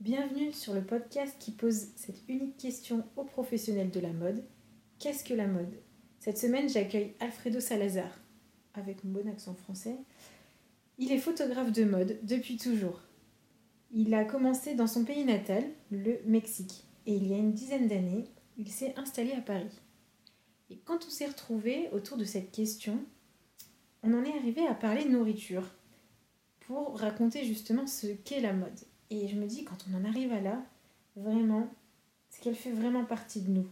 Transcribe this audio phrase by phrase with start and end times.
[0.00, 4.42] Bienvenue sur le podcast qui pose cette unique question aux professionnels de la mode.
[4.98, 5.74] Qu'est-ce que la mode?
[6.20, 8.08] Cette semaine, j'accueille Alfredo Salazar,
[8.72, 9.98] avec mon bon accent français.
[10.96, 12.98] Il est photographe de mode depuis toujours.
[13.90, 17.86] Il a commencé dans son pays natal, le Mexique, et il y a une dizaine
[17.86, 18.24] d'années,
[18.56, 19.82] il s'est installé à Paris.
[20.70, 23.04] Et quand on s'est retrouvé autour de cette question,
[24.02, 25.74] on en est arrivé à parler nourriture
[26.60, 28.80] pour raconter justement ce qu'est la mode.
[29.10, 30.64] Et je me dis, quand on en arrive à là,
[31.16, 31.68] vraiment,
[32.28, 33.66] c'est qu'elle fait vraiment partie de nous,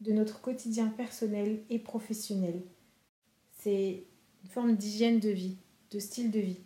[0.00, 2.60] de notre quotidien personnel et professionnel.
[3.52, 4.04] C'est
[4.42, 5.58] une forme d'hygiène de vie,
[5.92, 6.60] de style de vie.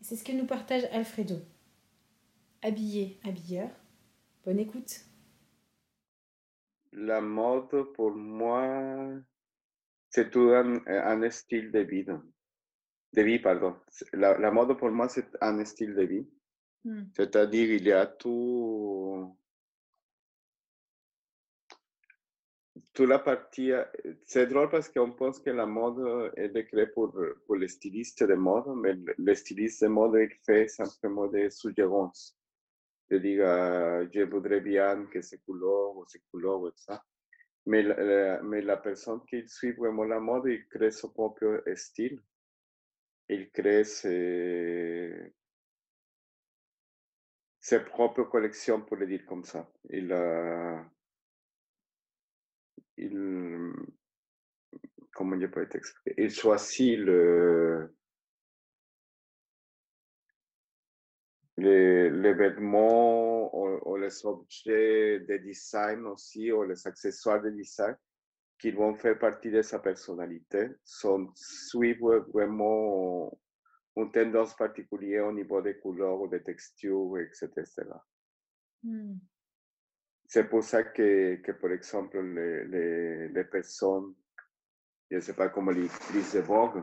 [0.00, 1.36] C'est ce que nous partage Alfredo.
[2.62, 3.70] Habillé, habilleur.
[4.44, 5.00] Bonne écoute.
[6.92, 9.14] La mode, pour moi,
[10.10, 12.04] c'est tout un, un, style de vie.
[13.12, 13.76] De vie, pardon.
[14.12, 16.26] La, la mode, pour moi, c'est un style de vie.
[16.84, 17.04] Hmm.
[17.16, 19.36] C'est-à-dire, il y a tout,
[22.98, 23.70] la partie.
[24.26, 27.16] C'est drôle parce qu'on pense que la mode est créée pour,
[27.46, 27.68] pour les
[28.22, 32.36] de mode, mais le styliste de mode, fait simplement des suggérances.
[33.10, 37.04] Je voudrais bien que ce couleur ou ce couleur, et ça.
[37.66, 39.20] La, mais la personne
[40.04, 41.62] la mode, il crée son propre
[47.62, 49.70] ses propres collections, pour le dire comme ça.
[49.88, 50.76] Il, euh,
[52.96, 53.72] il
[55.14, 56.14] comment je peux t'expliquer?
[56.20, 57.94] Il choisit le,
[61.56, 67.96] les, vêtements ou, ou, les objets de design aussi, ou les accessoires de design
[68.58, 73.38] qui vont faire partie de sa personnalité, sont suivre vraiment
[73.96, 77.48] une tendance particulière au niveau des couleurs ou des textures, etc.
[77.56, 77.82] etc.
[78.82, 79.16] Hmm.
[80.26, 84.14] C'est pour ça que, que par exemple, les, les, les personnes,
[85.10, 86.82] je ne sais pas comment les de Vogue,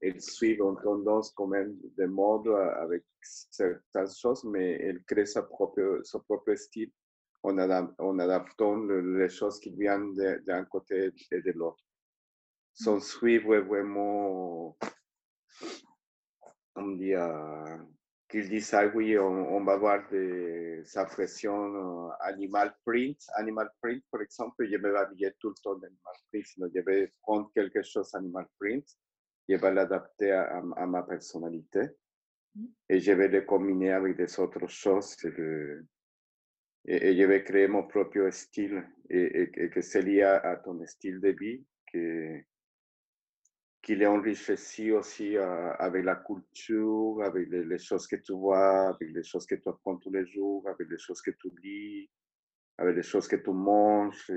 [0.00, 5.42] elles suivent une tendance quand même de mode avec certaines choses, mais elles créent sa
[5.42, 6.90] propre, son propre style
[7.42, 10.14] en, adap en adaptant les choses qui viennent
[10.46, 11.84] d'un côté et de l'autre.
[12.72, 14.76] Sans suivre vraiment
[16.80, 17.76] on dit euh,
[18.72, 23.18] ah oui, on, on va voir des impressions animal print.
[23.34, 27.50] Animal print, par exemple, je vais habiller tout le temps d'animal print, je vais prendre
[27.54, 28.86] quelque chose animal print,
[29.48, 31.80] je vais l'adapter à, à, ma personnalité
[32.88, 35.86] et je vais le combiner avec des autres choses et, le,
[36.86, 40.56] et, et je vais créer mon propre style et, et, et que c'est lié à
[40.56, 42.40] ton style de vie que
[43.90, 48.90] qu'il est enrichi aussi euh, avec la culture, avec les, les, choses que tu vois,
[48.90, 52.08] avec les choses que tu apprends tous les jours, avec les choses que tu lis,
[52.78, 54.30] avec les choses que tu manges.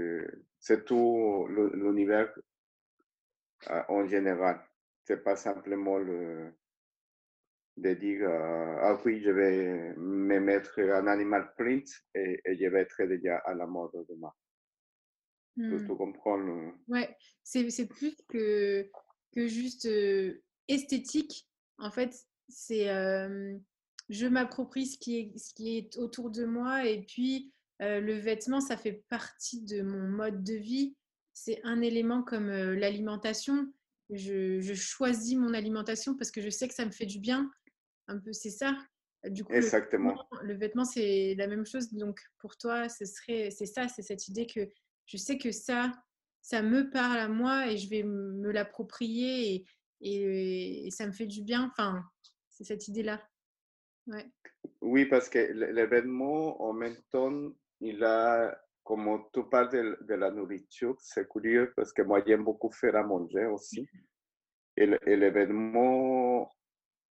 [0.60, 2.34] C'est tout l'univers
[3.70, 4.60] euh, en général.
[5.04, 6.52] C'est pas simplement le,
[7.78, 12.66] de dire euh, ah oui, je vais me mettre un animal print et, et je
[12.70, 14.34] vais être déjà à la mode demain.
[15.58, 15.78] Hmm.
[15.78, 16.72] Tu, tu comprends le...
[16.88, 18.90] Ouais, c'est plus que
[19.36, 19.88] que juste
[20.68, 21.48] esthétique.
[21.78, 22.16] En fait,
[22.50, 22.86] c'est
[24.10, 28.62] je m'approprie ce, qui est, ce qui est autour de moi et puis le vêtement,
[28.62, 30.96] ça fait partie de mon mode de vie.
[31.34, 33.72] C'est un élément comme l'alimentation.
[34.10, 37.50] Je, je, choisis mon alimentation parce que je sais que ça me fait du bien.
[38.08, 38.78] Un peu, c'est ça.
[39.30, 40.28] Du coup, Exactement.
[40.42, 41.94] Le vêtement, c'est la même chose.
[41.94, 44.70] Donc, pour toi, ce serait, c'est ça, c'est cette idée que
[45.06, 45.92] je sais que ça,
[46.44, 49.66] ça me parle à moi et je vais me l'approprier
[50.02, 51.72] et, ça me fait du bien.
[51.72, 52.04] Enfin,
[52.50, 53.26] c'est cette idée-là.
[54.82, 60.30] Oui, parce que l'événement, en même temps, il a, comme tu parles de, de la
[60.30, 63.88] nourriture, c'est curieux parce que moi, j'aime beaucoup faire à manger aussi.
[64.76, 66.54] Et, l'événement,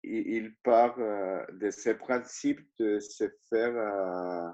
[0.02, 4.52] il, il, part de ce principe de se faire uh,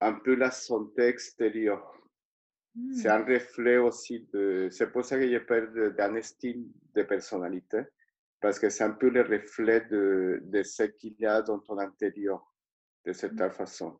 [0.00, 1.99] un peu la santé extérieure.
[2.92, 4.68] C'est un reflet aussi de.
[4.70, 7.82] C'est pour ça que je parle d'un style de personnalité,
[8.40, 11.78] parce que c'est un peu le reflet de, de ce qu'il y a dans ton
[11.78, 12.54] intérieur,
[13.04, 13.98] de cette façon.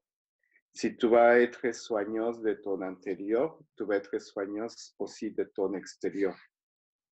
[0.72, 5.74] Si tu vas être soigneuse de ton intérieur, tu vas être soigneuse aussi de ton
[5.74, 6.36] extérieur.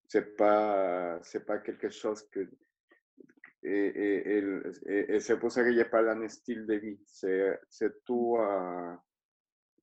[0.06, 2.48] C'est pas, c'est pas quelque chose que.
[3.64, 4.38] Et, et,
[4.86, 7.00] et, et c'est pour ça que je parle d'un style de vie.
[7.04, 8.36] C'est, tout.
[8.38, 8.96] Uh,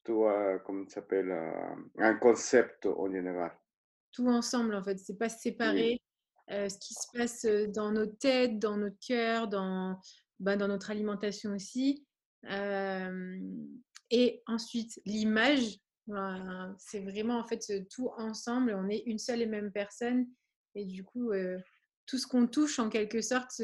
[0.05, 3.51] tout, euh, comment ça s'appelle, euh, un concept en général?
[4.11, 4.97] Tout ensemble, en fait.
[4.97, 5.99] C'est pas séparé.
[5.99, 6.55] Oui.
[6.55, 9.99] Euh, ce qui se passe dans nos têtes, dans notre cœur, dans,
[10.39, 12.05] bah, dans notre alimentation aussi.
[14.11, 15.79] et ensuite, l'image,
[16.77, 18.75] c'est vraiment en fait tout ensemble.
[18.77, 20.27] On est une seule et même personne.
[20.75, 21.31] Et du coup,
[22.05, 23.59] tout ce qu'on touche, en quelque sorte,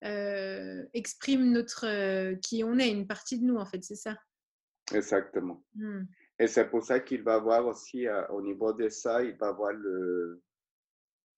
[0.00, 4.16] exprime notre qui on est, une partie de nous, en fait, c'est ça.
[4.92, 5.62] Exactement.
[5.74, 6.02] Mmh.
[6.38, 9.72] Et c'est pour ça qu'il va voir aussi, au niveau de ça, il va voir
[9.72, 10.42] le.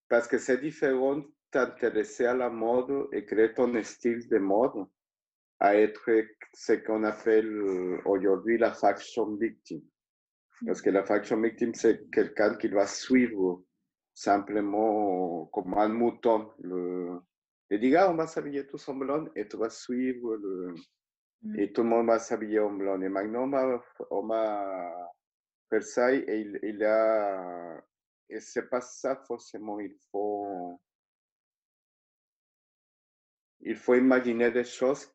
[0.08, 4.86] Parce que c'est différent t'intéresser à la mode et créer ton style de mode
[5.58, 6.10] à être
[6.52, 9.82] ce qu'on appelle euh, aujourd'hui la faction victime.
[10.66, 13.62] Parce que la faction victime, c'est quelqu'un qui va suivre
[14.14, 16.50] simplement comme un mouton.
[16.60, 17.20] Le...
[17.70, 20.74] Et dit, ah, on va s'habiller tous en blond et tu vas suivre le...
[21.42, 21.58] Mm.
[21.58, 23.00] Et tout le monde va s'habiller en blond.
[23.02, 23.50] Et maintenant,
[24.10, 24.28] on
[25.68, 27.82] faire ça et il, il a...
[28.28, 30.80] Et c'est pas ça forcément, il faut...
[33.60, 35.10] Il faut imaginer des choses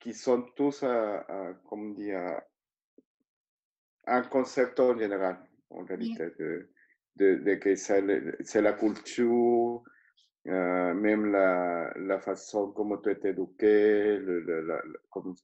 [0.00, 0.84] qui sont tous,
[1.68, 2.40] comme dire,
[4.06, 5.38] un concept en général,
[5.70, 6.68] en réalité, de,
[7.16, 9.84] de, que c'est la culture,
[10.48, 15.34] euh, même la, la, façon comment tu es éduqué, le, la, comment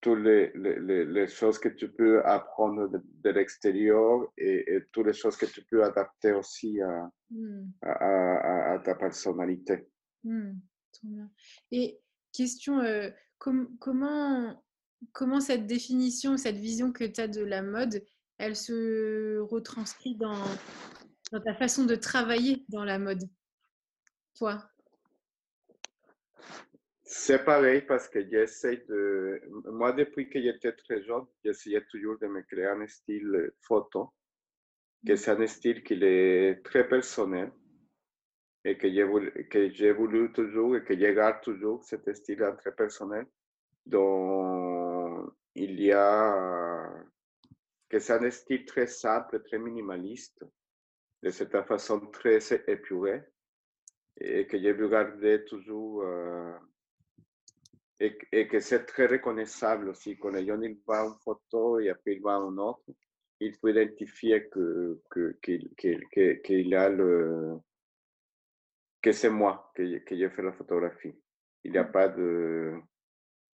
[0.00, 5.36] toutes les, les, les, choses que tu peux apprendre de, l'extérieur et, toutes les choses
[5.36, 7.64] que tu peux adapter aussi à, mmh.
[7.82, 9.86] à, à, ta personnalité.
[10.24, 10.52] Mmh,
[11.70, 12.00] et
[12.32, 14.62] question, euh, comment,
[15.12, 18.04] comment cette définition, cette vision que tu as de la mode,
[18.38, 20.44] elle se retranscrit dans,
[21.34, 23.24] dans ta façon de travailler dans la mode,
[24.38, 24.62] toi?
[27.02, 29.42] C'est pareil parce que j'essaie de.
[29.66, 34.12] Moi, depuis que j'étais très jeune, j'essayais toujours de me créer un style photo,
[35.04, 35.16] que mmh.
[35.16, 37.52] c'est un style qui est très personnel
[38.64, 42.46] et que j'ai voulu, que j'ai voulu toujours et que je garde toujours cet style
[42.58, 43.26] très personnel
[43.84, 46.90] dont il y a
[47.88, 50.42] que c'est un style très simple, très minimaliste,
[51.24, 52.38] de cette façon très
[52.68, 53.22] épurée
[54.20, 56.52] et que j'ai vu garder toujours euh,
[57.98, 60.18] et, que c'est très reconnaissable aussi.
[60.18, 62.84] Quand les gens ils voient une photo et après ils voient une autre,
[63.40, 67.56] il faut identifier que, que, a le,
[69.00, 71.14] que c'est moi qui, qui ai fait la photographie.
[71.64, 72.74] Il n'y a pas de.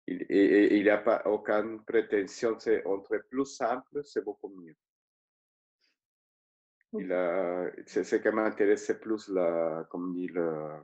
[0.07, 2.57] Il n'y a pas aucune prétention.
[2.59, 4.75] C'est entre plus simple, c'est beaucoup mieux.
[6.93, 10.83] Il a, c'est ce qui m'intéresse plus la, comme dit, la,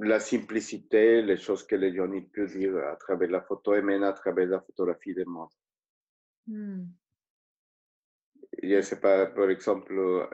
[0.00, 4.02] la simplicité, les choses que les gens peuvent dire à travers la photo et même
[4.02, 5.48] à travers la photographie de mode.
[6.46, 6.84] Hmm.
[8.62, 10.26] Je sais pas, par exemple, euh,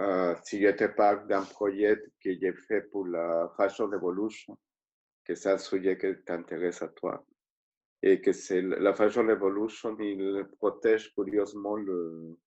[0.00, 4.56] euh, si je te parle d'un projet que j'ai fait pour la Fashion Revolution,
[5.24, 7.24] que c'est un sujet qui t'intéresse à toi,
[8.02, 12.38] et que c'est la Fashion Revolution, il protège curieusement le,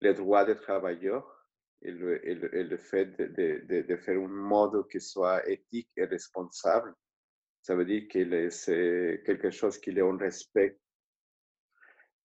[0.00, 1.46] les droits des travailleurs
[1.82, 6.92] et le, fait de, faire un mode qui soit éthique et responsable.
[7.62, 10.78] Ça veut dire que c'est quelque chose qui est en respect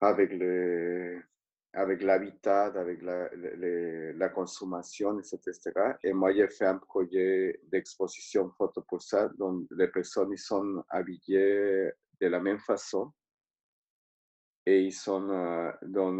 [0.02, 1.22] avec le,
[1.74, 5.72] avec l'habitat, avec la, consommation, etc.
[6.04, 11.92] Et moi, j'ai fait un projet d'exposition photo pour ça, dont les personnes sont habillées
[12.24, 13.12] de la même façon.
[14.66, 16.12] Et ils sont euh, dans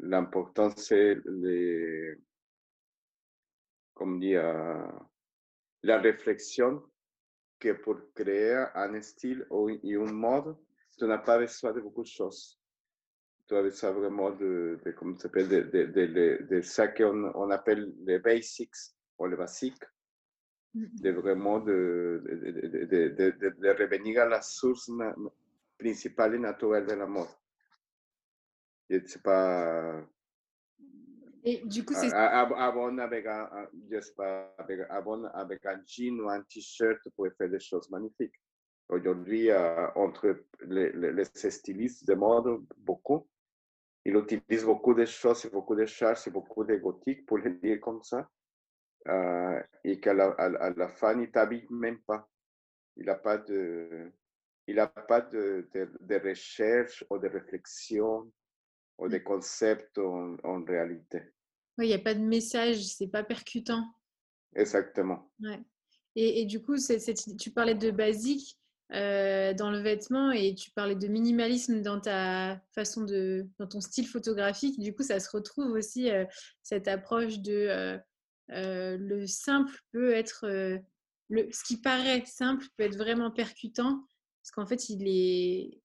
[0.00, 2.14] l'importance, les,
[3.94, 4.44] comme dire,
[5.82, 6.82] la réflexion
[7.58, 10.56] que pour créer un style ou un mode,
[10.98, 12.58] tu n'as pas besoin de beaucoup de choses
[13.48, 17.94] tu as ça vraiment de, de comment de, de, de, de, ça qu'on on appelle
[18.04, 18.74] les basics
[19.20, 19.82] les basiques,
[21.02, 24.90] de vraiment de, de, revenir à la source
[25.78, 27.28] principale et naturelle de la mode.
[28.90, 30.02] Je sais pas.
[31.44, 32.12] Et du coup, c'est.
[32.12, 37.10] Avant, avec un, je sais pas, avec, avant, avec un jean ou un t-shirt, tu
[37.10, 38.34] pouvais faire des choses magnifiques.
[38.88, 43.26] Aujourd'hui, euh, entre les, les, les, stylistes de mode, beaucoup,
[44.04, 48.02] il utilise beaucoup de choses, beaucoup de charges, beaucoup de gothique, pour le dire comme
[48.02, 48.26] ça.
[49.06, 52.28] Euh, et qu'à la, à, la, fin, il t'habille même pas.
[52.96, 54.10] Il n'a pas de,
[54.66, 58.30] il a pas de, de, recherche ou de réflexion
[58.98, 59.24] ou de mmh.
[59.24, 61.22] concept en, en réalité.
[61.78, 63.84] Oui, il n'y a pas de message, c'est pas percutant.
[64.56, 65.30] Exactement.
[65.40, 65.60] Ouais.
[66.16, 66.98] Et, et, du coup, c'est,
[67.36, 68.58] tu parlais de basique.
[68.94, 73.82] Euh, dans le vêtement et tu parlais de minimalisme dans ta façon de, dans ton
[73.82, 74.80] style photographique.
[74.80, 76.24] Du coup, ça se retrouve aussi euh,
[76.62, 78.00] cette approche de
[78.48, 80.46] le simple peut être
[81.28, 84.06] le, ce qui paraît simple peut être vraiment percutant
[84.48, 85.80] parce qu'en fait, il est,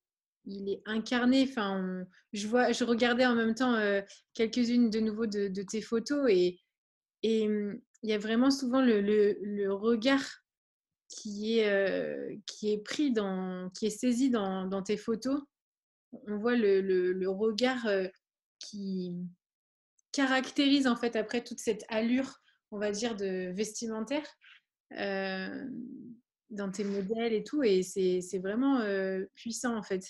[0.46, 1.46] il est incarné.
[1.50, 3.76] Enfin, je, vois, je regardais en même temps
[4.34, 6.62] quelques-unes de nouveau de, tes photos et,
[7.26, 10.24] hum, il y a vraiment souvent le, le, regard
[11.10, 15.42] qui est, qui est pris dans, qui est saisi dans, dans tes photos.
[16.28, 17.88] On voit le, le regard
[18.60, 19.14] qui
[20.12, 22.43] caractérise en fait après toute cette allure,
[22.74, 24.26] on va dire, de vestimentaire
[26.50, 27.64] dans tes modèles et tout.
[27.64, 28.82] Et c'est vraiment
[29.36, 30.04] puissant en fait.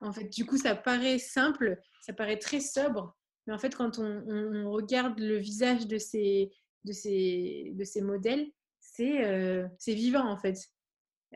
[0.00, 4.00] En fait, du coup, ça paraît simple, ça paraît très sobre, mais en fait, quand
[4.00, 6.50] on, regarde le visage de ces,
[6.84, 8.50] de ces, de ces modèles,
[8.80, 10.58] c'est vivant en fait.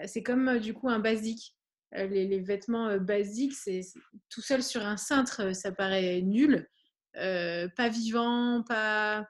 [0.07, 1.55] C'est comme du coup un basique.
[1.93, 3.81] Les, les vêtements basiques, c'est
[4.29, 6.69] tout seul sur un cintre, ça paraît nul,
[7.15, 9.29] pas vivant, pas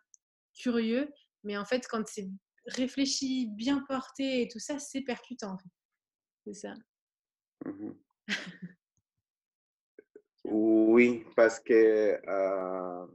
[0.56, 1.10] curieux.
[1.44, 2.28] Mais en fait, quand c'est
[2.66, 5.56] réfléchi, bien porté et tout ça, c'est percutant.
[6.44, 6.74] C'est ça.
[7.64, 7.92] Mmh
[10.48, 13.06] oui, parce que euh,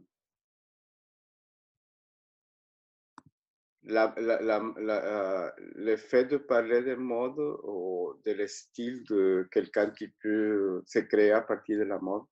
[3.89, 10.99] euh, le fait de parler de mode ou de style de quelqu'un qui peut se
[10.99, 12.23] créer à partir de la mode,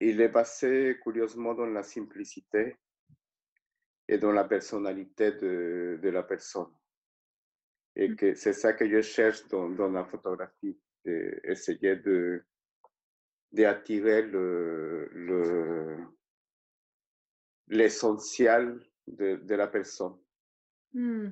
[0.00, 2.76] il est basé curieusement dans la simplicité
[4.10, 6.66] et dans la personnalité de, de la personne.
[7.94, 8.16] Et mmh.
[8.16, 10.76] que c'est ça que je cherche dans, dans la photographie,
[11.44, 12.42] essayer de
[13.52, 15.96] d'activer le, le,
[17.68, 20.16] l'essentiel de, de, la personne.
[20.92, 21.30] Mmh.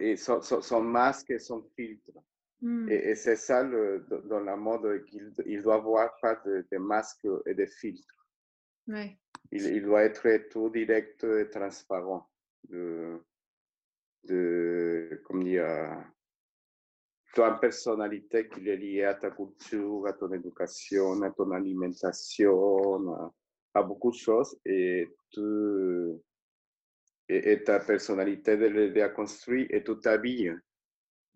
[0.00, 2.18] et son, son, masque et son filtre.
[2.60, 2.88] Mmh.
[2.90, 7.26] Et, c'est ça le, dans la mode qu'il il doit avoir pas de, de masque
[7.46, 8.26] et de filtre.
[8.86, 9.16] Ouais
[9.52, 12.28] il, doit être tout direct et transparent.
[12.68, 13.18] De,
[14.24, 15.66] de comme dire,
[17.36, 23.32] une personnalité qui est liée à ta culture, à ton éducation, à ton alimentation,
[23.74, 24.58] à, beaucoup de choses.
[24.64, 25.40] Et, tu,
[27.28, 30.54] et, ta personnalité de l'aider à construire et tu t'habilles.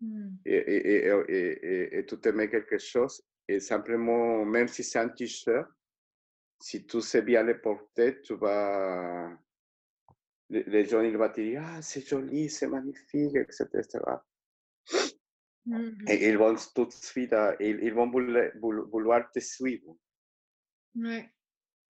[0.01, 0.35] Mm.
[0.45, 3.23] Et, et, et, et, tu te mets quelque chose.
[3.47, 5.67] Et simplement, même si c'est un t-shirt,
[6.59, 9.37] si tu sais bien le porter, tu vas.
[10.49, 13.99] Les gens ils vont te dire Ah, c'est joli, c'est magnifique, etc.
[15.65, 19.97] Mmh Et ils vont tout de suite, ils, ils vont vouloir, te suivre.
[20.95, 21.31] Ouais.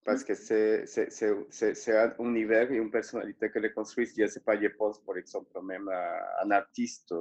[0.05, 4.13] Parce que c'est un univers et une personnalité que les construisent.
[4.15, 7.13] Je ne sais pas, je pense par exemple même un artiste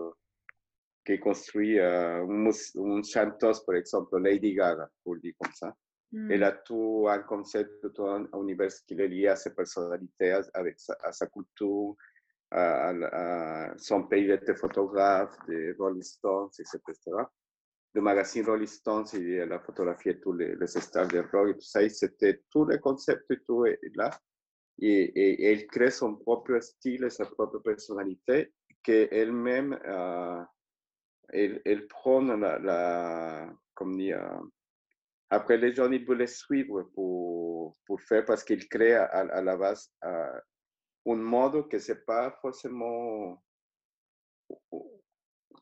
[1.04, 5.74] qui construit une, une chanteuse, par exemple, Lady Gaga, pour dire comme ça.
[6.30, 10.78] Elle a tout un concept, tout un univers qui est lié à sa personnalité, avec
[10.78, 11.96] sa, à sa culture,
[12.52, 16.94] à, son pays de photographe, de Rolling Stones, etc.
[17.94, 21.60] Le magazine Rolling Stones, il a photographié tous les, les stars de rock et tout
[21.60, 21.88] ça.
[21.88, 24.10] C'était tout le concept et tout est là.
[24.80, 28.52] Et, elle crée son propre style, sa propre personnalité,
[28.82, 30.42] qu'elle-même, euh,
[31.28, 34.42] elle, elle, prend la, la comme dire,
[35.34, 39.56] après, les gens, ils veulent suivre pour, pour faire parce qu'ils créent à, à, la
[39.56, 43.42] base un mode que c'est pas forcément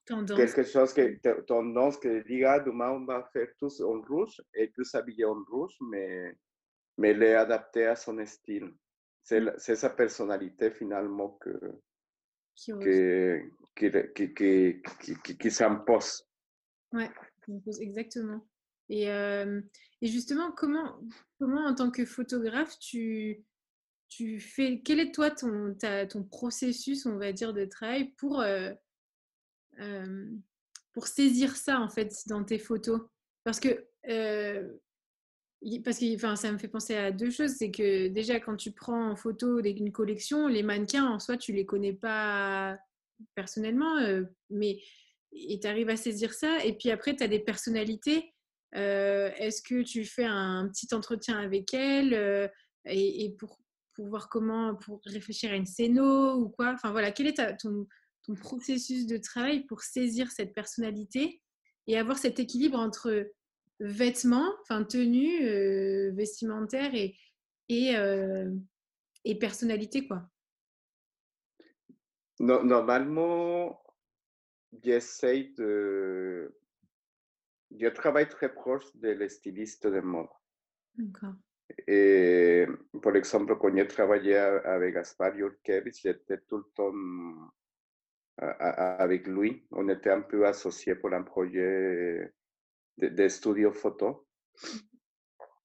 [0.04, 0.36] tendance.
[0.36, 4.94] quelque chose que tendance que diga demain on va faire tous en rouge et tous
[4.94, 6.36] habillés en rouge, mais,
[6.98, 8.74] mais les adapter à son style.
[9.24, 11.56] C'est sa personnalité finalement que,
[12.56, 12.72] qui,
[13.74, 16.26] qui, qui, qui, qui, qui s'impose.
[16.92, 17.10] Ouais,
[17.80, 18.44] exactement.
[18.88, 19.08] Et,
[20.02, 21.00] justement, comment,
[21.38, 23.44] comment en tant que photographe, tu,
[24.40, 28.44] fais, quel est toi ton, processus, on va dire, de travail pour,
[30.92, 33.00] pour saisir ça, en fait, dans tes photos?
[33.44, 33.88] Parce que,
[35.84, 37.52] parce que enfin, ça me fait penser à deux choses.
[37.52, 41.52] C'est que déjà, quand tu prends en photo une collection, les mannequins, en soi, tu
[41.52, 42.78] les connais pas
[43.34, 43.94] personnellement,
[44.50, 44.80] mais
[45.32, 46.64] tu arrives à saisir ça.
[46.64, 48.31] Et puis après, tu as des personnalités
[48.72, 52.48] est-ce que tu fais un petit entretien avec elle euh,
[52.86, 53.58] et, pour,
[53.98, 56.72] voir comment, pour réfléchir à une scéno ou quoi?
[56.72, 57.86] Enfin voilà, quel est ton,
[58.36, 61.42] processus de travail pour saisir cette personnalité
[61.86, 63.30] et avoir cet équilibre entre
[63.80, 67.16] vêtements, enfin tenue euh, vestimentaire et,
[67.68, 70.22] et, personnalité quoi?
[72.38, 73.82] Normalement,
[74.82, 76.56] j'essaye de
[77.78, 80.28] je travaille très proche des stylistes de mode.
[80.94, 81.34] D'accord.
[81.86, 82.66] Et
[83.02, 86.92] par exemple, quand je travaillais avec Gaspar Yurkevich, j'étais tout le temps
[88.38, 89.66] avec lui.
[89.70, 92.32] On était un peu associés pour un projet
[92.98, 94.26] de, de photo.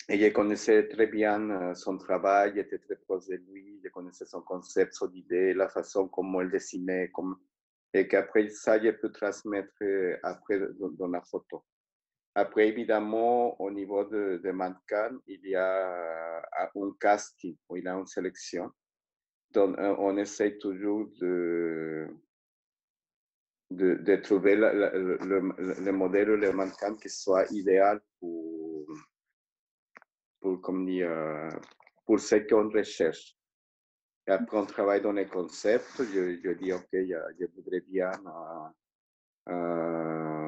[0.09, 4.41] Et je connaissais très bien son travail, j'étais très proche de lui, je connaissais son
[4.41, 7.37] concept, son idée, la façon comment il dessinait, comme...
[7.93, 11.65] et qu'après ça, j'ai pu transmettre euh, après dans, la photo.
[12.37, 16.37] Après, évidemment, au niveau de, de mannequin, il y a
[16.75, 18.71] un casting, il y a une sélection.
[19.49, 22.07] Donc, on essaie toujours de,
[23.71, 28.85] de, trouver le, le, le, modèle, le mannequin qui soit idéal pour,
[30.39, 31.09] pour, comme dire,
[32.05, 33.35] pour ce qu'on recherche.
[34.27, 36.03] Et après, on travaille dans les concepts.
[36.03, 38.11] Je, je dis, OK, je, voudrais bien
[39.47, 40.46] euh, euh,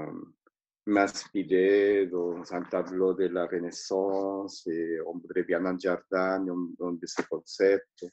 [0.89, 6.39] m'inspirer dans un tableau de la Renaissance et on voudrait bien un jardin
[6.79, 8.05] dans, de ces concepts,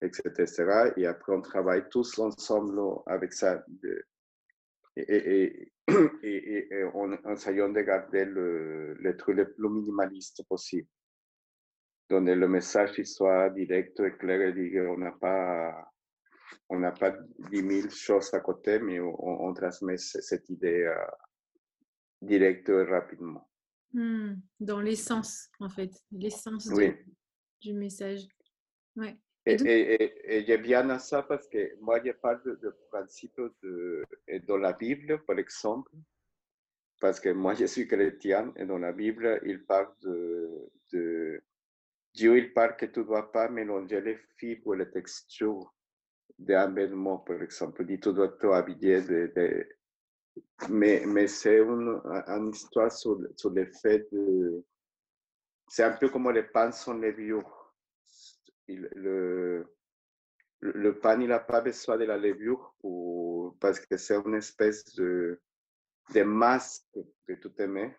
[0.00, 3.64] etc., Et après, on travaille tous ensemble avec ça.
[4.96, 10.88] Et, et, et, de garder le, le truc le plus minimaliste possible.
[12.08, 15.92] Donner le message soit direct et clair et dire on n'a pas,
[16.68, 17.12] on n'a pas
[17.50, 20.94] 10 000 choses à côté, mais on, transmet cette idée euh,
[22.22, 23.48] directe et rapidement.
[23.92, 26.68] Hmm, dans l'essence, en fait, l'essence
[27.60, 28.26] du message.
[28.96, 29.16] Ouais.
[29.46, 34.04] Et, j'aime bien ça parce que moi, je parle de, principe de,
[34.46, 35.92] dans la Bible, par exemple,
[37.00, 41.40] parce que moi, je suis chrétien et dans la Bible, il parle de, de
[42.12, 45.72] Dieu, il parle que tu ne dois pas mélanger les fibres et les textures
[46.38, 47.82] d'un vêtement, par exemple.
[47.82, 49.68] Il dit tu dois t'habiller de, de,
[50.68, 54.64] Mais, mais c'est une, une, histoire sur, sur le fait de.
[55.68, 57.42] C'est un peu comme les pains sont les vieux
[58.68, 59.66] le,
[60.60, 64.84] le pan, il n'a pas besoin de la levure pour, parce que c'est une espèce
[64.94, 65.40] de,
[66.14, 67.96] de masque que tu te mets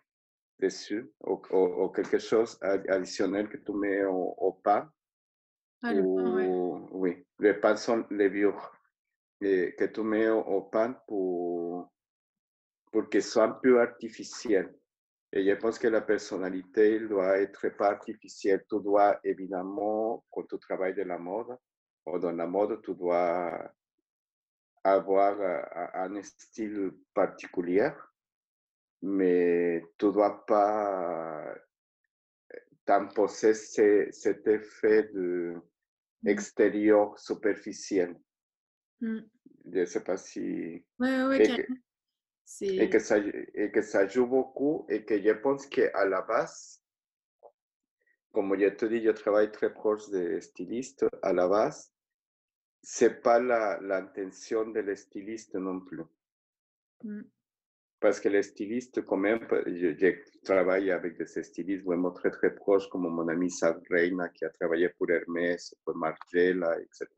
[0.58, 4.90] dessus, ou, quelque chose additionnel que tu mets au, pain.
[5.82, 8.72] Ah, le pain, Oui, les pains sont levures
[9.40, 11.97] et que tu mets au, pain pour, pour
[13.10, 14.74] que soit un peu artificiel.
[15.32, 18.64] Et je pense que la personnalité doit être pas artificielle.
[18.68, 21.56] Tu dois évidemment, quand tu travailles de la mode,
[22.06, 23.72] ou dans la mode, tu dois
[24.82, 25.36] avoir
[25.94, 27.90] un style particulier,
[29.02, 31.54] mais tu ne dois pas
[32.86, 35.54] t'imposer cet effet de
[36.22, 36.28] mmh.
[36.28, 38.16] extérieur superficiel.
[39.00, 39.20] Je
[39.66, 40.82] ne sais pas si...
[40.98, 41.08] Oui,
[42.60, 46.22] oui, et que, ça, et que ça joue beaucoup et que je pense qu'à la
[46.22, 46.82] base,
[48.32, 51.06] comme je te dis, je travaille très proche des stylistes.
[51.22, 51.92] À la base,
[52.82, 56.04] c'est pas l'intention de les stylistes non plus.
[57.02, 57.22] Mm.
[58.00, 62.88] Parce que les stylistes, quand même, je, travaille avec des stylistes vraiment très très proches,
[62.90, 63.52] comme mon ami
[63.90, 67.08] Reina qui a travaillé pour Hermès, pour Margiela, etc.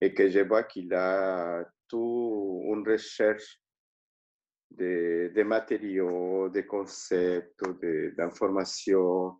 [0.00, 3.59] Et que je vois qu'il a tout une recherche
[4.70, 7.62] de, matériaux, de concepts,
[8.16, 9.36] d'informations,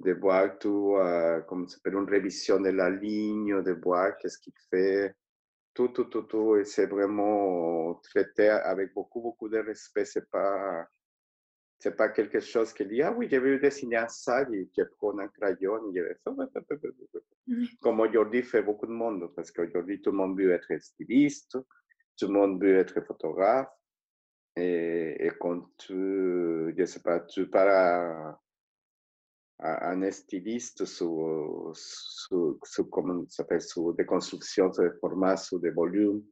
[0.00, 4.54] de, voir tout, uh, comme s'appelle, une révision de la ligne, de voir qu'est-ce qu'il
[4.70, 5.14] fait,
[5.74, 6.56] tout, tout, tout, tout.
[6.56, 10.04] Et c'est vraiment traité avec beaucoup, beaucoup de respect.
[10.04, 10.86] C'est pas,
[11.78, 15.18] c'est pas quelque chose qui dit, ah oui, j'ai vu dessiner ça, et je prends
[15.18, 16.02] un crayon, je
[17.80, 21.58] Comme aujourd'hui fait beaucoup de monde, parce qu'aujourd'hui tout le monde veut être styliste,
[22.18, 23.70] tout le monde veut être photographe,
[24.60, 28.40] et, et, quand tu, je sais pas, tu parles à,
[29.62, 35.60] un styliste sur, sur, sur, comment ça s'appelle, sur des constructions, sur des formats, sur
[35.60, 36.24] des volumes,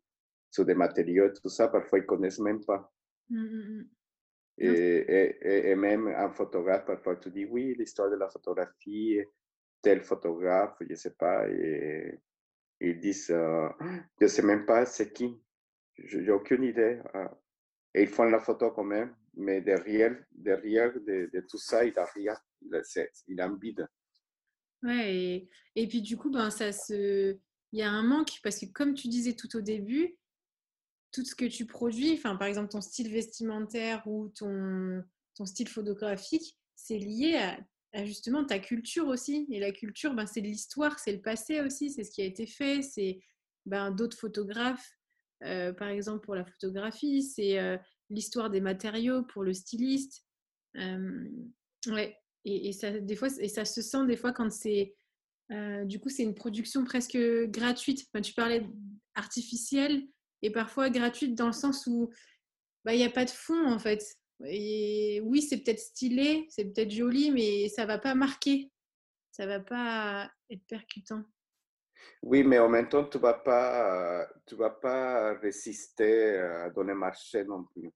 [0.50, 2.90] sur des matériaux, tout ça, parfois ils connaissent même pas.
[3.28, 3.84] Mmh, mmh, mmh.
[4.60, 9.20] Et, et, et, même un photographe, parfois tu dis oui, l'histoire de la photographie,
[9.82, 12.18] tel photographe, je sais pas, et
[12.80, 13.68] ils disent, euh,
[14.20, 15.38] je sais même pas c'est qui,
[15.96, 17.00] j'ai aucune idée.
[17.94, 22.04] Et ils font la photo quand même, mais derrière, derrière de, tout ça, il n'a
[22.04, 22.34] rien,
[23.28, 23.88] il, a un vide.
[24.82, 27.36] Ouais, et, puis du coup, ben, ça se...
[27.72, 30.16] il y a un manque, parce que comme tu disais tout au début,
[31.12, 35.02] tout ce que tu produis, enfin, par exemple ton style vestimentaire ou ton,
[35.34, 37.58] ton style photographique, c'est lié à,
[37.94, 39.46] à, justement ta culture aussi.
[39.50, 42.46] Et la culture, ben, c'est l'histoire, c'est le passé aussi, c'est ce qui a été
[42.46, 43.20] fait, c'est
[43.64, 44.97] ben, d'autres photographes
[45.44, 47.76] euh, par exemple pour la photographie, c'est euh,
[48.10, 50.24] l'histoire des matériaux pour le styliste.
[50.76, 51.28] Euh,
[51.88, 52.16] ouais.
[52.44, 54.94] Et, ça, des fois, et ça se sent des fois quand c'est
[55.84, 58.06] du coup, c'est une production presque gratuite.
[58.22, 58.66] tu parlais
[59.14, 60.02] artificielle,
[60.42, 62.10] et parfois gratuite dans le sens où
[62.84, 64.02] bah, il n'y a pas de fond en fait.
[64.44, 68.70] Et oui, c'est peut-être stylé, c'est peut-être joli, mais ça va pas marquer,
[69.32, 71.24] ça va pas être percutant.
[72.22, 76.94] Oui, mais en même temps, tu ne vas, pas, tu vas pas résister à donner
[76.94, 77.90] marché non plus.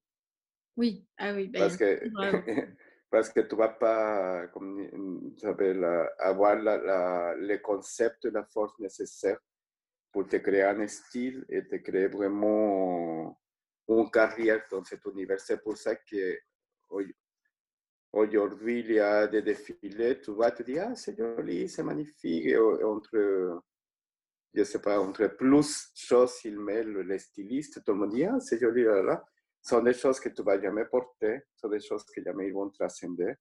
[0.76, 1.48] Oui, ah oui.
[1.48, 2.00] Bah, parce, que,
[3.10, 5.74] parce que tu ne vas pas, comme vous savez,
[6.18, 9.38] avoir la, la, les concepts, la force nécessaire
[10.12, 13.38] pour te créer un style et te créer vraiment
[13.88, 15.40] une carrière dans cet univers.
[15.40, 16.38] C'est pour ça que
[18.12, 22.46] aujourd'hui, il y a des défilés, tu vas te dire, ah, c'est joli, c'est magnifique.
[22.46, 23.62] Et entre,
[24.54, 28.38] je sais pas, entre plus choses il met le, styliste, tout le monde dit, ah,
[28.40, 29.24] c'est joli, là, là.
[29.62, 32.48] Ce sont des choses que tu vas jamais porter, ce sont des choses que jamais
[32.48, 33.34] ils vont transcender.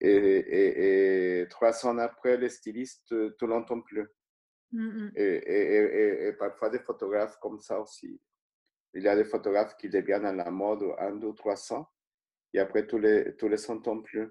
[0.00, 4.06] Et, et, et, trois ans après, le styliste, tu l'entends plus.
[4.70, 8.20] Mmh et, et, parfois des photographes comme ça aussi.
[8.92, 11.88] Il y a des photographes qui deviennent à la mode un, deux, trois ans,
[12.52, 14.28] et après tous les, tous les s'entendent plus.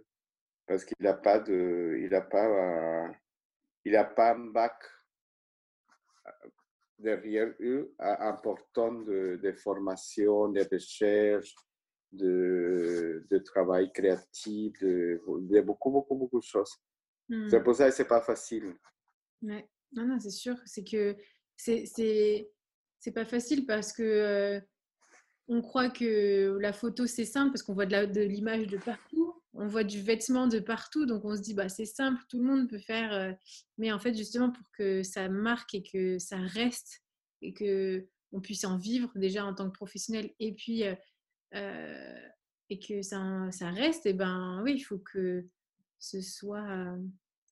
[0.68, 3.08] Parce qu'il n'a pas de, il a pas, euh,
[3.86, 4.76] il a pas un bac
[6.98, 11.54] derrière eux important de, de formation, de recherche,
[12.12, 16.72] de, de travail créatif, de, de, beaucoup, beaucoup, beaucoup de choses.
[17.30, 17.64] C'est mmh.
[17.64, 18.74] pour ça que ce n'est pas facile.
[19.42, 19.68] Ouais.
[19.92, 20.56] Non, non, c'est sûr.
[20.66, 21.16] C'est que
[21.56, 22.50] c'est, c'est,
[23.00, 24.62] c'est pas facile parce que euh,
[25.48, 29.27] on croit que la photo c'est simple parce qu'on voit de, de l'image de partout,
[29.58, 32.46] on voit du vêtement de partout, donc on se dit bah c'est simple, tout le
[32.46, 33.14] monde peut faire.
[33.14, 33.34] Euh,
[33.78, 37.02] mais en fait, justement, pour que ça marque et que ça reste
[37.42, 42.28] et que on puisse en vivre déjà en tant que professionnel et puis euh,
[42.70, 45.48] et que ça, reste, et ben oui, il faut que
[46.00, 46.98] ce soit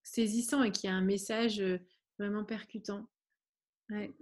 [0.03, 1.63] saisissant et qu'il y ait un message
[2.19, 3.09] vraiment percutant.
[3.89, 4.13] Ouais.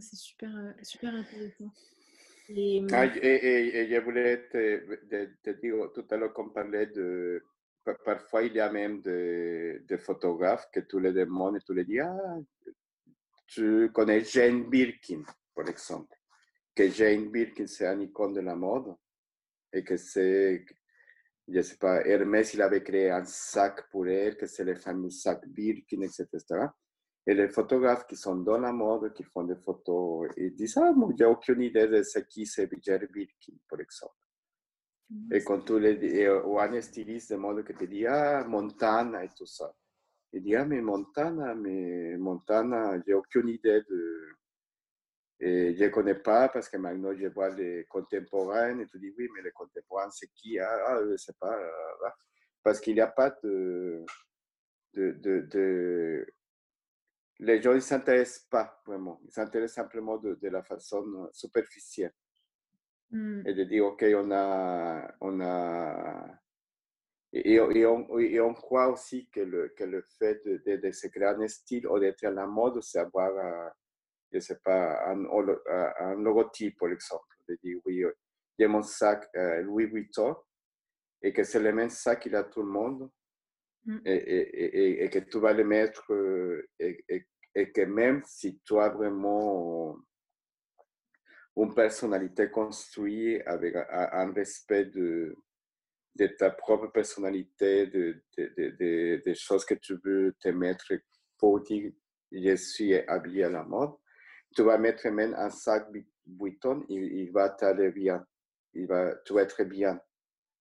[0.00, 1.72] C'est super, euh, super intéressant.
[2.56, 7.42] Et, ah, et, je voulais te, dire tout à l'heure qu'on parlait de.
[8.04, 12.00] Parfois, il y a même des, photographes que tu les demandes et tu les dis
[12.00, 12.38] Ah,
[13.46, 15.22] tu connais Jane Birkin,
[15.54, 16.16] par exemple.
[16.74, 18.94] Que Jane Birkin, c'est un icône de la mode
[19.72, 20.64] et que c'est
[21.48, 24.74] je ne sais pas, Hermès, il avait créé un sac pour elle, que c'est le
[24.76, 26.28] fameux sac Birkin, etc.
[27.24, 30.92] Et les photographes qui sont dans la mode, qui font des photos, ils disent Ah,
[30.92, 34.14] moi, j'ai aucune idée de ce qui c'est Jerry Birkin, par exemple.
[35.30, 39.28] Et quand tu les ou un styliste de mode qui te dit Ah, Montana et
[39.36, 39.72] tout ça.
[40.32, 44.28] Il dit Ah, mais Montana, mais Montana, j'ai aucune idée de.
[45.38, 49.12] Et je ne connais pas parce que maintenant je vois les contemporains et tu dis
[49.16, 50.58] Oui, mais les contemporains, c'est qui?
[50.58, 51.56] Ah, ah je ne sais pas.
[52.64, 54.04] Parce qu'il n'y a pas de,
[54.94, 56.26] de, de, de
[57.42, 59.20] les gens ne s'intéressent pas vraiment.
[59.24, 62.14] Ils s'intéressent simplement de, la façon superficielle.
[63.10, 63.46] Mm.
[63.46, 65.14] Et de dire, OK, on a...
[65.20, 66.38] On a
[67.34, 71.06] et, et, on, et, on, croit aussi que le, que le fait de, de, se
[71.06, 73.32] créer un style ou d'être à la mode, c'est avoir,
[74.30, 77.24] je sais pas, un, un, logotype, par exemple.
[77.48, 78.04] De dire, oui,
[78.58, 80.36] j'ai mon sac euh, Louis Vuitton
[81.22, 83.10] et que c'est le même sac qu'il a tout le monde.
[83.84, 83.98] Mm.
[84.04, 88.78] Et, et, et, que tu vas le mettre euh, et, et que même si tu
[88.78, 89.98] as vraiment
[91.56, 95.36] une personnalité construite avec un, respect de,
[96.14, 100.92] de ta propre personnalité, de, choses que tu veux te mettre
[101.38, 101.92] pour dire
[102.30, 103.92] je suis habillé à la mode,
[104.54, 105.88] tu vas mettre même un sac
[106.24, 108.24] Vuitton, il, il va t'aller bien,
[108.72, 110.00] il va, tu vas être bien.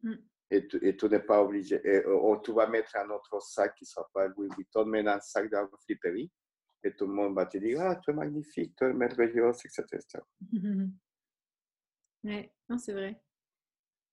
[0.02, 0.16] Mm.
[0.54, 3.74] Et tu, et tu n'es pas obligé, et, ou, tu vas mettre un autre sac
[3.76, 6.30] qui ne soit pas Louis Vuitton, mais un sac dans friperie
[6.84, 9.88] et tout le monde va te dire Ah, tu es magnifique, tu es merveilleuse, etc.
[12.24, 13.22] ouais, non, c'est vrai.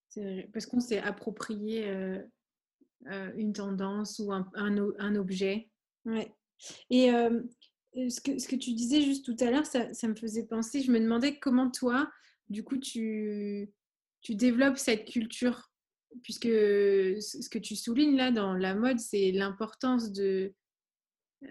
[0.08, 0.50] C'est vrai.
[0.52, 2.22] Parce qu'on s'est approprié euh,
[3.10, 5.70] euh, une tendance ou un, un, objet.
[6.04, 6.34] Ouais.
[6.90, 7.42] Et euh,
[7.94, 10.80] ce, que, ce que tu disais juste tout à l'heure, ça, ça, me faisait penser,
[10.82, 12.10] je me demandais comment toi,
[12.48, 13.70] du coup, tu,
[14.22, 15.67] tu développes cette culture
[16.22, 20.54] puisque ce que tu soulignes là dans la mode, c'est l'importance de,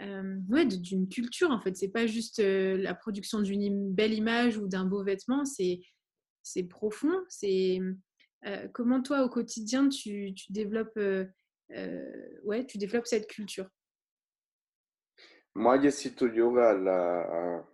[0.02, 1.76] euh, ouais, d'une culture en fait.
[1.76, 5.80] C'est pas juste euh, la production d'une belle image ou d'un beau vêtement, c'est
[6.44, 7.24] c'est profond.
[7.30, 7.80] C'est
[8.46, 11.00] euh, comment toi au quotidien tu, tu développes
[12.44, 13.68] ouais, tu développes cette culture?
[15.56, 17.66] Moi, je suis toujours à la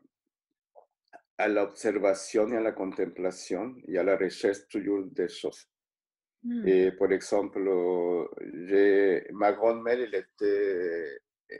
[1.37, 5.67] à l'observation et à la contemplation et à la recherche toujours des choses.
[6.43, 6.67] Hmm.
[6.67, 7.59] Et par exemple,
[9.31, 11.19] ma grand-mère, elle était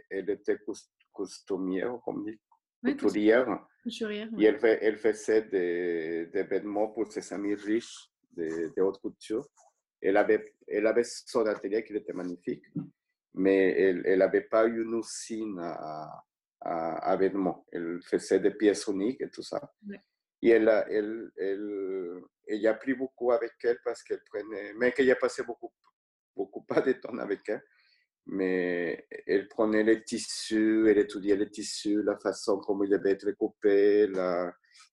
[0.09, 0.57] elle était
[1.11, 2.39] costumière, comme dit,
[2.83, 3.65] couturière.
[3.83, 9.47] Couturière, Et elle, faisait des, des vêtements pour ses amis riches de, de haute couture.
[10.01, 12.63] Elle avait, elle avait son atelier qui était magnifique,
[13.33, 16.23] mais elle n'avait pas une usine à,
[16.61, 17.65] à, à vêtements.
[17.71, 19.61] Elle faisait des pièces uniques et tout ça.
[20.43, 24.91] Et elle, a- elle, elle, elle a appris beaucoup avec elle parce qu'elle prenait, mais
[24.91, 25.71] qu'elle a passé beaucoup,
[26.35, 27.63] beaucoup pas de temps avec elle,
[28.25, 33.31] mais elle prenait les tissus, elle étudiait les tissus, la façon comme ils devaient être
[33.31, 34.09] coupés,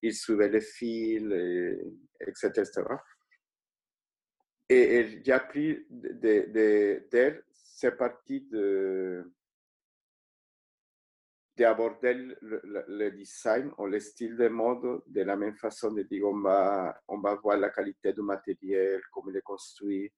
[0.02, 1.80] il suivait les fils, et,
[2.20, 2.84] etc..
[4.68, 7.44] Et elle, j'ai appris de- de- de- d'elle,
[7.98, 9.24] parti de
[11.60, 16.02] d'aborder le, le- le design ou le style de mode de la même façon de
[16.02, 20.10] dire on va, on va voir la qualité du matériel, comment il est construit,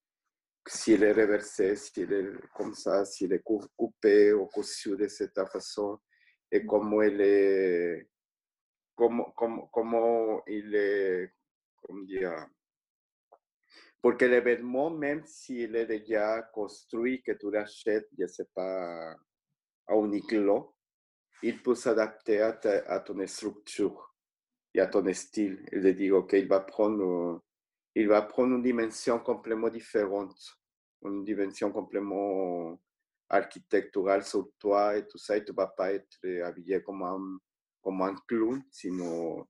[0.66, 5.34] s'il est reversé, s'il est comme ça, s'il est cou- coupé ou cousu de cette
[5.50, 5.98] façon,
[6.50, 8.08] et comment il est,
[8.94, 11.32] comment, comment, comment il est,
[11.82, 12.46] comment dire,
[14.00, 19.16] porque l'événement, même s'il est déjà construit, que tu l'achètes, je ne sais pas,
[19.88, 20.74] à Uniqlo,
[21.42, 24.14] il peut s'adapter à, ton structure
[24.74, 25.64] et à ton style.
[25.72, 27.42] Et de dire, OK, il va prendre,
[27.94, 30.36] une dimension complètement différente,
[31.02, 32.80] une dimension complètement
[33.28, 38.14] architecturale sur toi et tout ça, et tu ne vas pas être habillé comme un,
[38.26, 39.46] clown, sinon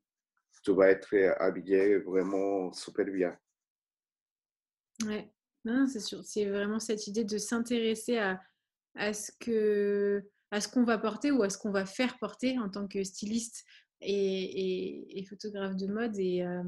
[0.62, 3.36] tu vas être habillé vraiment super bien.
[5.04, 5.32] Ouais.
[5.88, 6.24] C'est sûr.
[6.24, 11.42] C'est vraiment cette idée de s'intéresser à ce que, à ce qu'on va porter ou
[11.42, 13.64] à ce qu'on va faire porter en tant que styliste
[14.02, 16.16] et, et- et photographe de mode.
[16.18, 16.62] Et euh,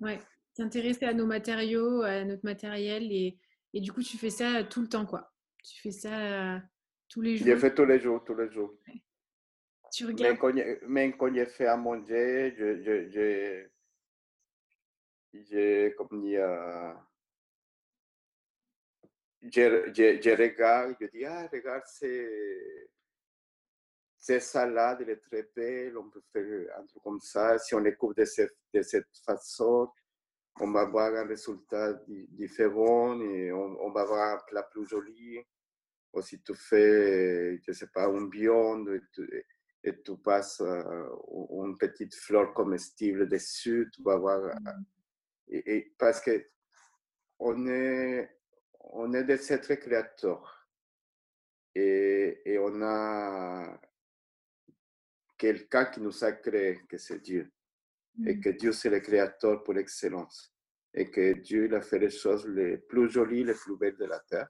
[0.00, 0.18] ouais,
[0.52, 3.10] s'intéresser à nos matériaux, à notre matériel.
[3.12, 3.38] Et,
[3.72, 5.32] et du coup, tu fais ça tout le temps, quoi.
[5.64, 6.58] Tu fais ça euh,
[7.08, 7.58] tous les Je jours.
[7.58, 8.74] fais tous les jours, tous les jours.
[9.92, 10.38] Tu regardes?
[10.56, 13.68] je- même quand je fais à manger, je, je, je,
[15.34, 16.48] je, comme dire,
[19.42, 22.90] je, regarde, je dis, ah, regarde, c'est,
[24.18, 27.58] c'est salade, elle est très belle, on peut faire un truc comme ça.
[27.58, 29.90] Si on les coupe de cette, de cette façon,
[30.60, 34.86] on va avoir un résultat di- différent et on, on va avoir un plat plus
[34.86, 35.38] joli.
[36.12, 39.46] Ou si tu fais, je sais pas, un viande et tu,
[39.82, 41.08] et tu passes euh,
[41.64, 44.84] une petite fleur comestible dessus, tu vas avoir Mm.
[45.48, 46.46] et, et parce que
[47.38, 48.30] on est,
[48.90, 50.68] on est des êtres créateurs
[51.74, 53.80] et, et on a
[55.38, 57.50] quelqu'un qui nous a créé, que c'est Dieu,
[58.26, 58.40] et Mm.
[58.40, 60.54] que Dieu c'est le créateur pour excellence,
[60.92, 64.04] et que Dieu il a fait les choses les plus jolies, les plus belles de
[64.04, 64.48] la terre.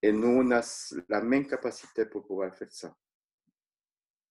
[0.00, 0.60] Et nous, on a
[1.08, 2.94] la même capacité pour pouvoir faire ça.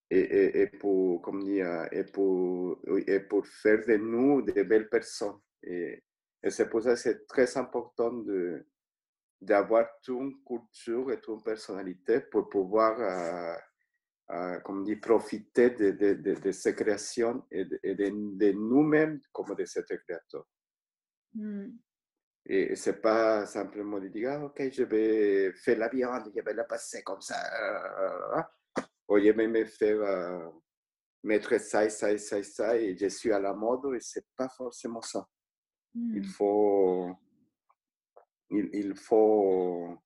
[0.10, 4.90] Et, et, et pour, comme dire, et pour, et pour faire de nous des belles
[4.90, 5.40] personnes.
[5.64, 6.04] Et,
[6.44, 8.68] et c'est pour ça que c'est très important de,
[9.42, 13.56] d'avoir toute une culture et toute une personnalité pour pouvoir, euh,
[14.32, 18.52] euh, comme dit, profiter de, de, de, de ces créations et de, et de, de
[18.52, 20.48] nous-mêmes comme des êtres créateurs.
[21.34, 21.70] Mm.
[22.46, 26.54] Et c'est pas simplement de dire, ah, ok, je vais faire la viande, je vais
[26.54, 27.38] la passer comme ça.
[29.08, 30.50] Ou je vais me faire euh,
[31.24, 34.00] mettre ça et ça et ça et ça, et je suis à la mode, et
[34.02, 35.26] c'est pas forcément ça.
[35.96, 37.16] Il faut,
[38.50, 39.98] il, il faut,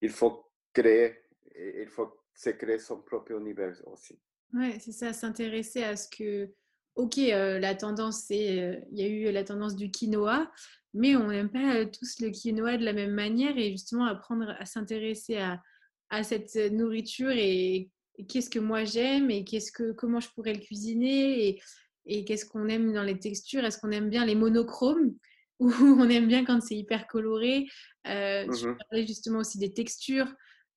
[0.00, 1.16] il faut créer,
[1.54, 4.18] il faut se créer son propre univers aussi.
[4.52, 6.50] Ouais, c'est ça, s'intéresser à ce que,
[6.94, 10.50] ok, euh, la tendance, c'est, euh, il y a eu la tendance du quinoa,
[10.94, 14.54] mais on n'aime pas euh, tous le quinoa de la même manière et justement apprendre
[14.58, 15.62] à s'intéresser à,
[16.10, 20.54] à cette nourriture et, et qu'est-ce que moi j'aime et qu'est-ce que, comment je pourrais
[20.54, 21.62] le cuisiner et,
[22.06, 25.14] et qu'est-ce qu'on aime dans les textures, est-ce qu'on aime bien les monochromes?
[25.58, 27.66] Ou on aime bien quand c'est hyper coloré?
[28.06, 28.76] Euh, tu Mhm.
[28.90, 30.30] parlais justement aussi des textures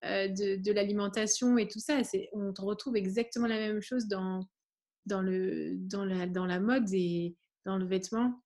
[0.05, 2.01] euh, de, de l'alimentation et tout ça.
[2.31, 4.39] On retrouve exactement la même chose dans,
[5.05, 8.41] dans, le, dans, la, dans la mode et dans le vêtement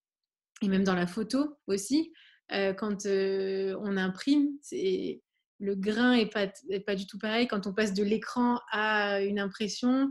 [0.63, 2.12] et même dans la photo aussi.
[2.52, 7.48] Euh, quand euh, on imprime, le grain n'est pas, est pas du tout pareil.
[7.48, 10.10] Quand on passe de l'écran à une impression,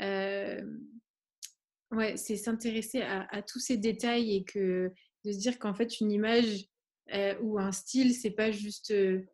[0.00, 0.60] euh,
[1.92, 4.92] ouais, c'est s'intéresser à, à tous ces détails et que
[5.24, 6.66] de se dire qu'en fait une image
[7.12, 9.26] euh, ou un style, c'est pas juste euh,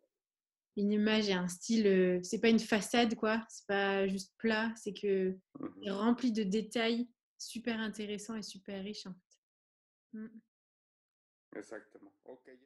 [0.75, 4.71] une image et un style, euh, c'est pas une façade quoi, c'est pas juste plat,
[4.75, 5.37] c'est que
[5.83, 10.19] c'est rempli de détails super intéressants et super riches en fait.
[10.19, 10.39] Mm.
[11.55, 12.13] Exactement.
[12.25, 12.57] Ok.